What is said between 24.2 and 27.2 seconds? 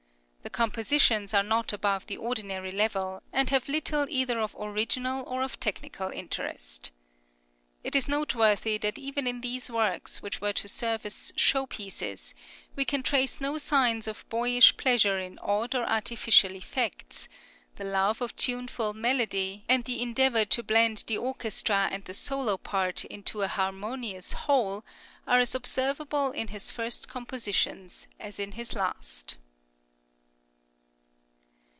whole, are as observable in his first